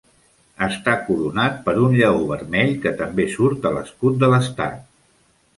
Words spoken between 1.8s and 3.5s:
un lleó vermell que també